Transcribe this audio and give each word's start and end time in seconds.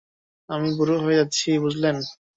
আমি 0.49 0.69
বুড়ো 0.77 0.95
হয়ে 1.03 1.19
যাচ্ছি, 1.19 1.49
বুঝলেন? 1.63 1.95